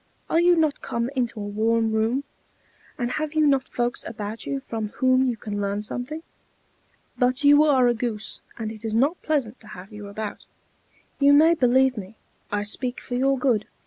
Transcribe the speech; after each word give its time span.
Are 0.31 0.41
you 0.41 0.55
not 0.55 0.81
come 0.81 1.11
into 1.15 1.39
a 1.39 1.43
warm 1.45 1.91
room, 1.91 2.23
and 2.97 3.11
have 3.11 3.35
you 3.35 3.45
not 3.45 3.69
folks 3.69 4.03
about 4.07 4.47
you 4.47 4.61
from 4.61 4.89
whom 4.97 5.27
you 5.27 5.37
can 5.37 5.61
learn 5.61 5.83
something? 5.83 6.23
But 7.19 7.43
you 7.43 7.63
are 7.65 7.87
a 7.87 7.93
goose, 7.93 8.41
and 8.57 8.71
it 8.71 8.83
is 8.83 8.95
not 8.95 9.21
pleasant 9.21 9.59
to 9.59 9.67
have 9.67 9.91
you 9.93 10.07
about. 10.07 10.43
You 11.19 11.33
may 11.33 11.53
believe 11.53 11.97
me, 11.97 12.15
I 12.51 12.63
speak 12.63 12.99
for 12.99 13.13
your 13.13 13.37
good. 13.37 13.67